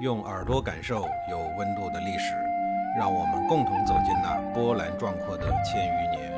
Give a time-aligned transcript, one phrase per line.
[0.00, 2.34] 用耳朵感受有温度的历史，
[2.98, 6.32] 让我们共同走进那波澜壮阔的千余年。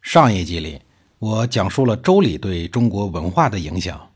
[0.00, 0.80] 上一集里，
[1.18, 4.12] 我讲述了周礼对中国文化的影响，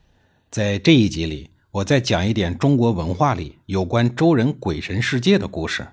[0.48, 5.84] 在这一集里，我再讲一点中国文化里有关周人鬼神世界的故事。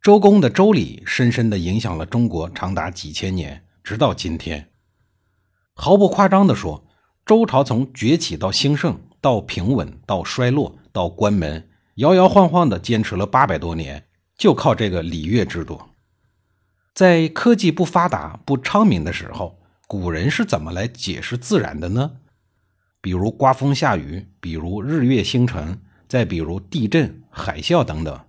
[0.00, 4.70] 周公的周礼深深地影响了中国长达几千年，直到今天。
[5.74, 6.82] 毫不夸张地说，
[7.26, 8.98] 周朝从崛起到兴盛。
[9.22, 15.80] 到平稳，到衰落，到关门，摇摇晃晃的坚持了八百多年，就靠这个礼乐制度。
[16.92, 22.16] 在科技不发达、不昌明的时候，古人是怎么来解释自然的呢？
[23.00, 28.24] 比如刮风下雨，比如日月星辰，再比如地震、海啸等等，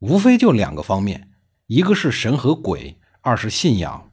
[0.00, 1.30] 无非就两个方面：
[1.68, 4.10] 一个是神和鬼，二是信仰。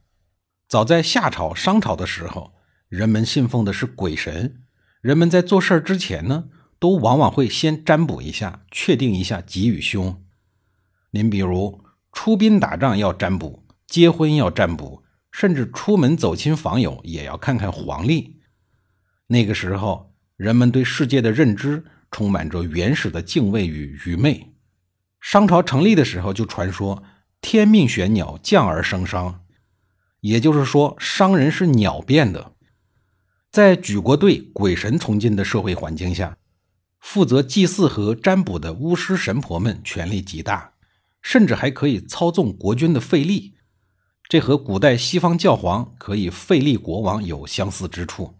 [0.70, 2.54] 早在夏朝、商朝的时候，
[2.88, 4.62] 人们信奉的是鬼神。
[5.02, 6.46] 人们在做事儿之前呢，
[6.80, 10.24] 都往往会先占卜一下，确定一下吉与凶。
[11.12, 18.42] 您比如出兵打仗要占卜，结婚要占卜，甚至出门走亲访友也要看看黄历。
[19.28, 24.54] 那个时候，人们对世界的认知充满着原始的敬畏与愚昧。
[25.20, 27.04] 商朝成立的时候就传说
[27.42, 29.44] 天命玄鸟降而生商，
[30.22, 32.54] 也就是说商人是鸟变的。
[33.52, 36.38] 在举国对鬼神崇敬的社会环境下，
[37.00, 40.74] 负责祭祀和占卜的巫师神婆们权力极大，
[41.22, 43.56] 甚至还可以操纵国君的废立。
[44.30, 48.36] 这和古代西方教皇可以废立国王有相似之处，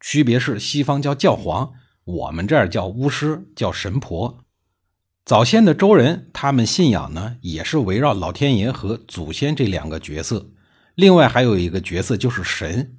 [0.00, 1.72] 区别是西方叫教皇，
[2.04, 4.40] 我们这儿叫巫师，叫神婆。
[5.24, 10.50] 早先的周人，他们信仰呢也是围绕老天爷和祖先这两个角色，
[10.94, 12.96] 另外还有一个角色就是神。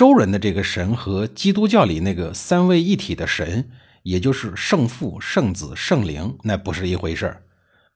[0.00, 3.68] 周人的这个神和基督教里那个三位一体的神，
[4.02, 7.42] 也就是圣父、圣子、圣灵，那不是一回事儿；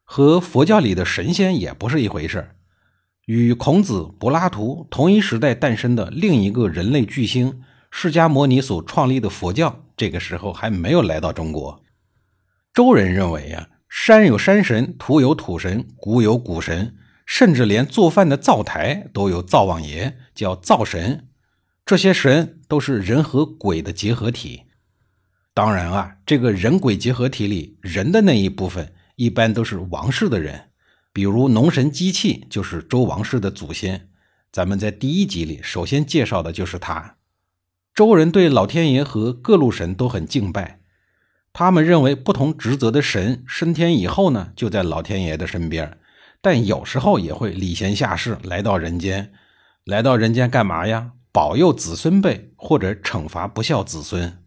[0.04, 2.56] 和佛教里的神仙也不是一回事儿。
[3.24, 11.82] 与孔子、柏拉图同一时代诞生的另一个人类巨星释迦牟尼所创立的佛教，这个时候还没有来到中国。
[12.74, 21.28] 周人认为呀，山有山神，土有土神，谷有谷神，甚至连做饭的灶台都有灶王爷，叫灶神。
[21.86, 24.62] 这些神都是人和鬼的结合体，
[25.52, 30.70] 当然啊，这个人鬼结合体里，人的那一部分一般都是王室的人，
[31.12, 34.08] 比如农神机器就是周王室的祖先。
[34.50, 37.16] 咱们在第一集里首先介绍的就是他。
[37.94, 40.80] 周人对老天爷和各路神都很敬拜，
[41.52, 45.98] 他们认为不同职责的神升天以后呢，就在老天爷的身边，
[46.40, 49.32] 但有时候也会礼贤下士来到人间，
[49.84, 51.12] 来到人间干嘛呀？
[51.34, 54.38] 保佑子孙辈，或者惩罚不孝子孙。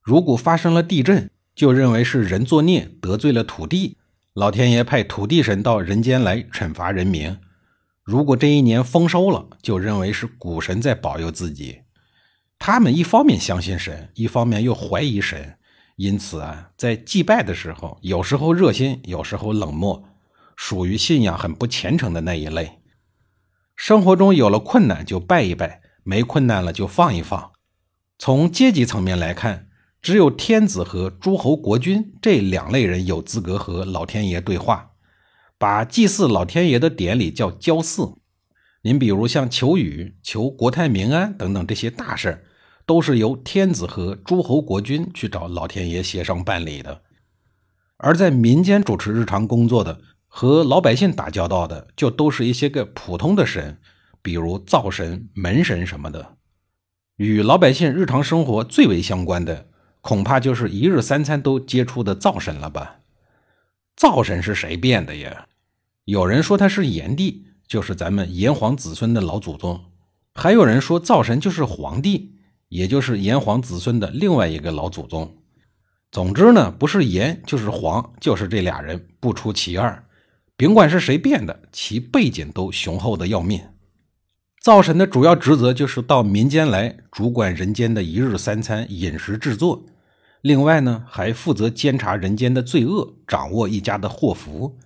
[0.00, 3.96] 如果发生了地震，就认为是人作孽得罪了土地，
[4.32, 7.36] 老天爷派土地神到人间来惩罚人民。
[8.04, 11.80] 如果这一年丰收了，就认为是谷神在保佑自己。
[12.60, 15.58] 他们一方面相信神，一方面又怀疑神，
[15.96, 20.04] 因此啊，在祭拜的时候，有时候热心，有时候冷漠，
[20.54, 22.78] 属于信仰很不虔诚的那一类。
[23.74, 25.82] 生活中有了困难就拜一拜。
[26.08, 27.52] 没困难了就放一放。
[28.18, 29.68] 从阶级层面来看，
[30.00, 34.92] 只有天子和诸侯国君这两类人有资格和老天爷对话，
[35.58, 38.14] 把祭祀老天爷的典礼叫交祀。
[38.80, 42.46] 您比如像求雨、求国泰民安等等这些大事
[42.86, 47.02] 都是由天子和诸侯国君去找老天爷协商办理的。
[47.98, 53.78] 而在民间主持日常工作的和老百姓打交道的，就都是一些个普通的神。
[54.28, 56.36] 比如灶神、门神什么的，
[57.16, 59.68] 与老百姓日常生活最为相关的，
[60.02, 62.96] 恐怕就是一日三餐都接触的灶神了吧？
[63.96, 65.46] 灶神是谁变的呀？
[66.04, 69.80] 有人说他是炎帝，就是咱们炎黄子孙的老祖宗；
[70.34, 72.34] 还有人说灶神就是黄帝，
[72.68, 75.38] 也就是炎黄子孙的另外一个老祖宗。
[76.12, 80.04] 总之呢，不是炎就是黄，就是这俩人不出其二。
[80.58, 83.58] 甭管是谁变的，其背景都雄厚的要命。
[84.68, 89.82] 灶神的主要职责就是到民间来主管人间的一日三餐饮食制作，
[90.42, 94.76] 另外呢还负责监察人间的罪恶，掌握一家的祸福。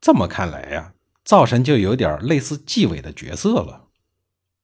[0.00, 0.94] 这么看来呀，
[1.24, 3.84] 灶神就有点类似纪委的角色了，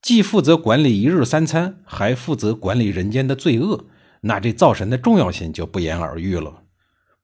[0.03, 3.85] 既负责管理一日三餐，还负责管理人间的罪恶。
[4.23, 6.65] 那这灶神的重要性就不言而喻了。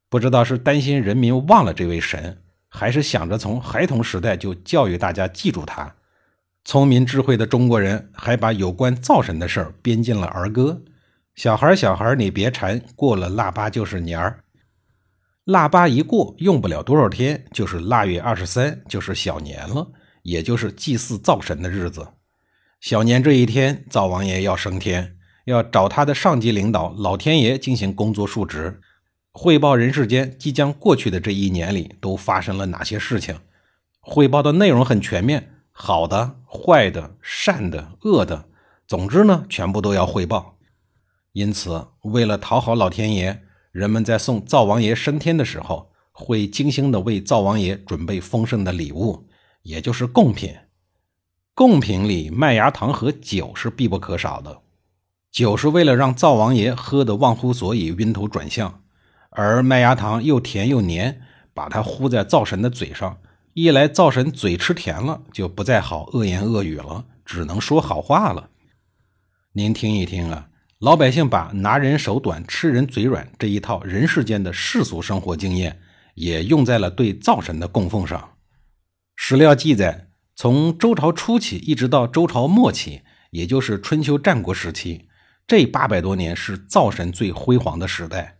[0.08, 2.38] 不知道是担心人民忘了这位神，
[2.68, 5.92] 还是想着从孩童时代就教育大家记住他。
[6.64, 10.82] 聪明智慧的中国人还把有关灶神的事儿编进了儿歌，
[11.34, 14.44] 小孩小孩你别馋，过了腊八就是年儿。
[15.44, 19.90] 腊八一过，用不了多少天，就是腊月二十三，就是小年了，
[20.22, 22.06] 也就是祭祀灶神的日子。
[22.80, 25.16] 小年这一天，灶王爷要升天，
[25.46, 28.80] 要找他的上级领导老天爷进行工作述职，
[29.32, 33.36] 汇报人世间即将过去的这一年里都发生了哪些事情。
[33.98, 35.48] 汇报的内容很全面，
[35.84, 38.44] 好的、坏的、善的、恶的，
[38.86, 40.56] 总之呢，全部都要汇报。
[41.32, 43.42] 因此，为了讨好老天爷，
[43.72, 49.26] 人们在送灶王爷升天的时候，会精心的为灶王爷准备丰盛的礼物，
[49.62, 50.54] 也就是贡品。
[51.52, 54.60] 贡品里，麦芽糖和酒是必不可少的。
[55.32, 58.84] 酒是为了让灶王爷喝得忘乎所以、晕头转向，
[59.30, 63.18] 而麦芽糖又甜又黏，把它糊在灶神的嘴上，
[63.54, 68.48] 一来灶神嘴吃甜了，就不再好恶言恶语了，只能说好话了。
[69.52, 70.48] 您听一听啊。
[70.78, 75.78] 老百姓把拿人手短、吃人嘴软这一套人世间的世俗生活经验，
[76.14, 78.32] 也用在了对灶神的供奉上。
[79.14, 85.06] 史料记载，从周朝初期一直到周朝末期，也就是春秋战国时期，
[85.46, 88.38] 这八百多年是灶神最辉煌的时代。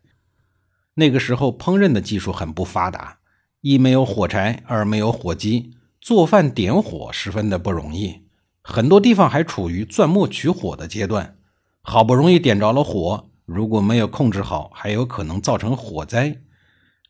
[0.94, 3.18] 那个时候，烹饪的技术很不发达，
[3.62, 5.70] 一没有火柴，二没有火机，
[6.00, 8.22] 做饭点火十分的不容易，
[8.60, 11.36] 很多地方还处于钻木取火的阶段。
[11.80, 16.42] 好不容易点着了火，如果没有控制好，还有可能造成火灾。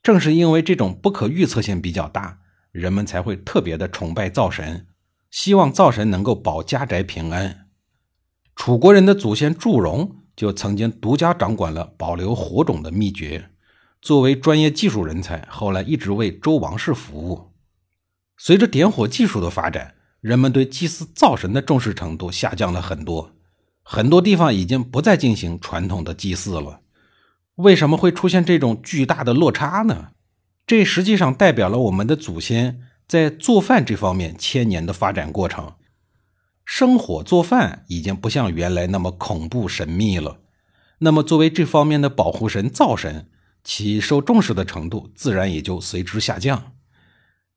[0.02, 2.40] 正是因为这种不可预测性比较大，
[2.70, 4.86] 人们才会特别的崇拜灶神，
[5.30, 7.68] 希望灶神能够保家宅平安。
[8.54, 13.51] 楚国人的祖先祝融就曾经独家掌管了保留火种的秘诀，
[14.02, 17.52] 作为专业技术人才，后来一直为周王室服务。
[18.36, 23.36] 随着点火技术的发展，人们对祭祀灶神的重视程度下降了很多。
[23.84, 26.80] 很多地方已经不再进行传统的祭祀了，
[27.54, 30.08] 为什么会出现这种巨大的落差呢？
[30.66, 35.74] 这实际上代表了我们的祖先在做饭这方面千年的发展过程。
[36.64, 40.40] 生火做饭已经不像原来那么恐怖神秘了，
[40.98, 43.28] 那么作为这方面的保护神灶神，
[43.64, 46.72] 其受重视的程度自然也就随之下降。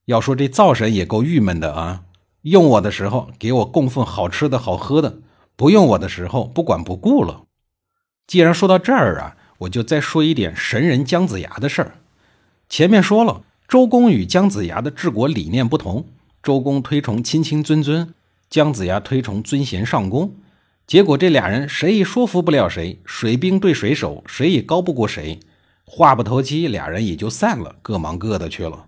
[0.05, 2.03] 要说这灶神也够郁闷的啊，
[2.43, 5.19] 用我的时候给我供奉好吃的好喝的。
[5.55, 7.43] 不用我的时候不管不顾了。
[8.27, 11.99] 既然说到这儿啊，我就再说一点神人姜子牙的事儿。
[12.67, 16.05] 前面说了，周公与姜子牙的治国理念不同，
[16.43, 18.13] 周公推崇亲亲尊尊，
[18.49, 20.35] 姜子牙推崇尊贤上公。
[20.85, 25.39] 结果这俩人谁也说服不了谁，水兵对水手，谁也高不过谁。
[25.85, 28.87] 话不投机，俩人也就散了，各忙各的去了。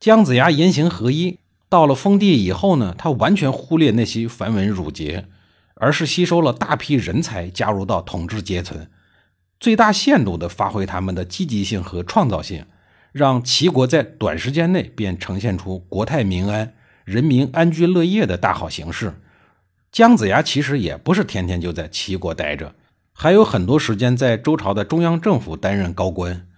[0.00, 1.38] 姜子牙言行合一，
[1.68, 5.28] 到了封地以后呢，他完全忽略那些繁文缛节。
[5.76, 8.86] 而是吸收了大批人才，加入到统治阶层，
[9.58, 12.66] 最大限度地发挥他们的积极性和创造性，
[13.10, 16.74] 让齐国在短时间内便呈现出国泰民安、
[17.04, 19.14] 人民安居乐业的大好形势。
[19.90, 22.76] 姜子牙其实也不是天天就在齐国待着，
[23.12, 26.48] 还有很多时间在周朝的中央政府担任高官，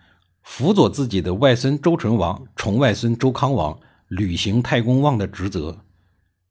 [0.42, 3.78] 辅佐自己的外孙周成王、重外孙周康王
[4.08, 5.78] 履行太公望的职责。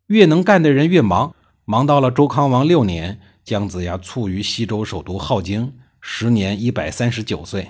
[0.07, 1.33] 越能干的人越忙。
[1.65, 7.69] 忙到了周康王六年，姜子牙卒于西周首都镐京，时年一百三十九岁。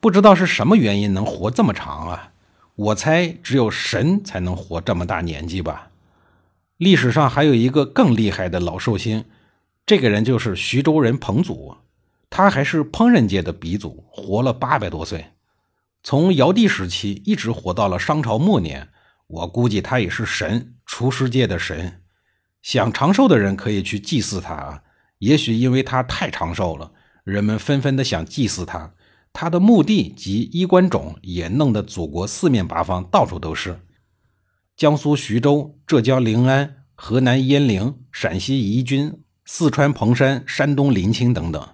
[0.00, 2.32] 不知道是什么原因能活这么长啊？
[2.74, 5.90] 我猜只有神才能活这么大年纪吧。
[6.78, 9.26] 历史上还有一个更厉害的老寿星，
[9.84, 11.76] 这个人就是徐州人彭祖，
[12.30, 15.32] 他还是烹饪界的鼻祖，活了八百多岁，
[16.02, 18.88] 从尧帝时期一直活到了商朝末年。
[19.26, 22.02] 我估计他也是神，厨师界的神。
[22.60, 24.82] 想长寿的人可以去祭祀他啊，
[25.18, 26.92] 也许因为他太长寿了，
[27.24, 28.94] 人们纷纷的想祭祀他。
[29.32, 33.80] 他的墓地及衣冠冢也弄得祖国四面八方到处都是，
[34.76, 41.68] 江苏徐州、浙江临安、河南鄢陵、陕西宜君、四川彭山、山东临清等等。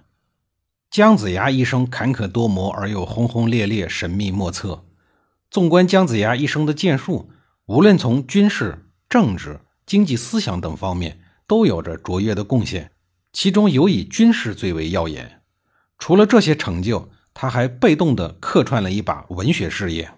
[0.89, 4.85] 姜子牙一生坎坷多磨而又轰轰烈烈，神秘莫测。
[5.51, 7.31] 纵观姜子牙一生的建树，
[7.67, 9.61] 无论从军事、政治。
[9.85, 12.91] 经济思想等方面都有着卓越的贡献，
[13.33, 15.41] 其中尤以军事最为耀眼。
[15.97, 20.11] 除了这些成就，他还被动地客串了一把文学事业。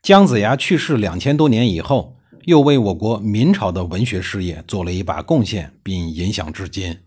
[0.00, 7.00] 姜子牙去世两千多年以后，又为我国明朝的文学事业做了一把贡献，并影响至今。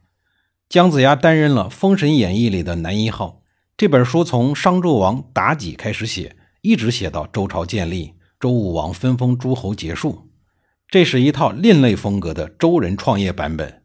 [0.67, 3.41] 姜子牙担任了《封神演义》里的男一号。
[3.77, 10.29] 这本书从商纣王妲己开始写，一直写到周朝建立，周武王分封诸侯结束。
[10.89, 13.83] 这是一套另类风格的周人创业版本。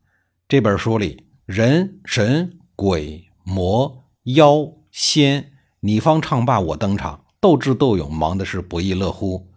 [0.48, 9.51] 这本书里，人、神、鬼、魔、妖、仙，你方唱罢我登场，斗智斗勇，忙的是不亦乐乎。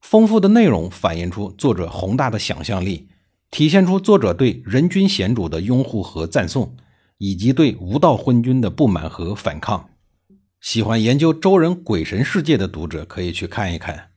[0.00, 3.08] 丰富的内容反映出作者宏大的想象力，
[3.50, 6.76] 体现出作者对人君贤主的拥护和赞颂，
[7.18, 9.90] 以及对无道昏君的不满和反抗。
[10.60, 14.10] 喜欢研究周人鬼神世界的读者可以去看一看。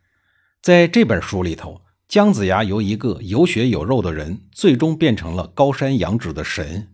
[0.62, 6.90] 在这本书里头，姜子牙由一个有血有肉的人，最终变成了高山仰止的神。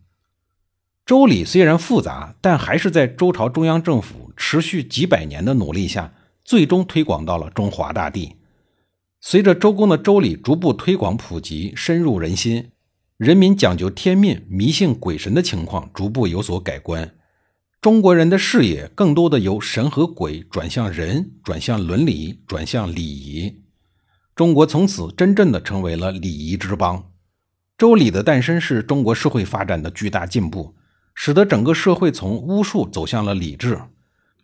[1.06, 8.36] 周礼虽然复杂，但还是在周朝中央政府持续几百年的努力下，最终推广到了中华大地。
[9.22, 12.72] 随着周公的周礼逐步推广普及，深入人心，
[13.18, 17.16] 人民讲究天命、迷信鬼神的情况逐步有所改观。
[17.82, 23.62] 中国人的视野更多的由神和鬼转向人，转向伦理，转向礼仪。
[24.36, 27.12] 中国从此真正的成为了礼仪之邦。
[27.78, 30.76] 周礼的诞生是中国社会发展的巨大进步，
[31.14, 33.82] 使得整个社会从巫术走向了礼制。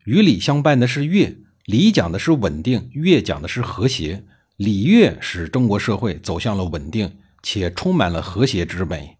[0.03, 4.25] 与礼相伴的是乐，礼讲的是稳定，乐讲的是和谐。
[4.57, 9.17] 礼乐使中国社会走向了稳定，且充满了和谐之美。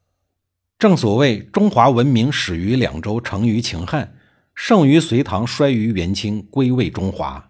[0.80, 4.15] 正所谓“中华文明始于两周，成于秦汉，
[4.54, 7.50] 盛于隋唐，衰于元清，归位中华”。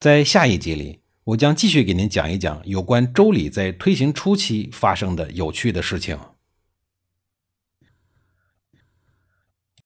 [0.00, 6.18] 在下一集里，我将继续给您讲一讲有关周礼在推行初期发生的有趣的事情。